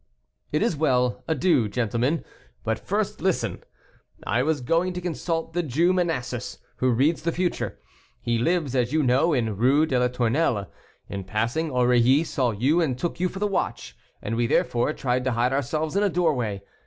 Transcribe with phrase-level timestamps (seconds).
[0.51, 2.25] "It is well; adieu, gentlemen;
[2.63, 3.63] but first listen.
[4.25, 7.77] I was going to consult the Jew Manasses, who reads the future;
[8.19, 10.71] he lives, as you know, in Rue de la Tournelle.
[11.07, 15.23] In passing, Aurilly saw you and took you for the watch, and we, therefore, tried
[15.25, 16.63] to hide ourselves in a doorway.